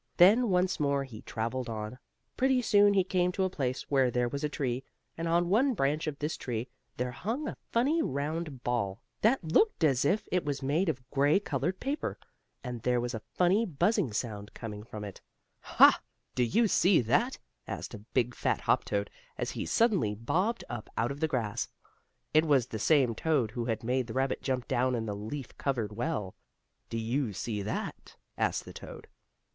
[0.17, 1.99] Then, once more, he traveled on.
[2.35, 4.83] Pretty soon he came to a place where there was a tree,
[5.15, 9.83] and on one branch of this tree there hung a funny round ball, that looked
[9.83, 12.17] as if it was made of gray colored paper.
[12.63, 15.21] And there was a funny buzzing sound coming from it.
[15.59, 16.01] "Ha!
[16.33, 17.37] Do you see that?"
[17.67, 19.07] asked a big, fat hop toad,
[19.37, 21.67] as he suddenly bobbed up out of the grass.
[22.33, 25.55] It was the same toad who had made the rabbit jump down in the leaf
[25.59, 26.33] covered well.
[26.89, 29.07] "Do you see that?" asked the toad.